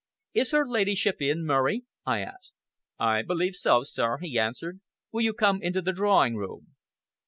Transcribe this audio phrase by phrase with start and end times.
[0.33, 2.55] "Is her Ladyship in, Murray?" I asked.
[2.97, 4.81] "I believe so, sir," he answered.
[5.11, 6.73] "Will you come into the drawing room?"